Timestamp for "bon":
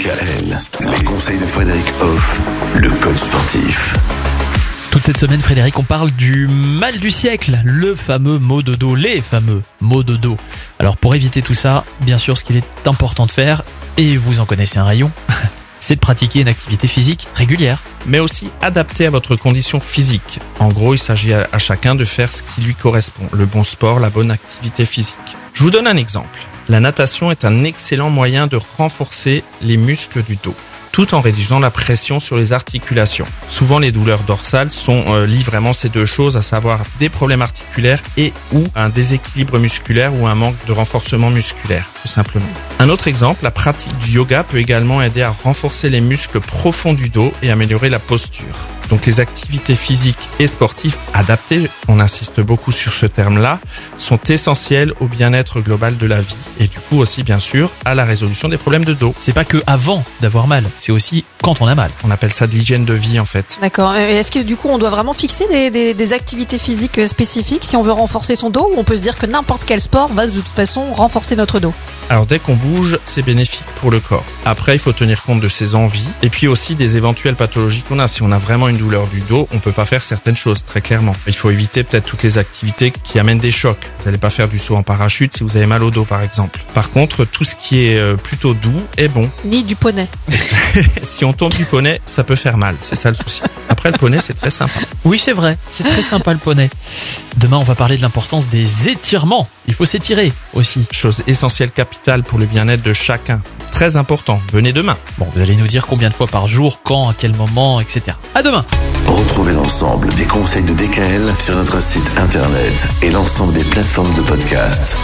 23.44-23.64, 89.06-89.30, 105.16-105.26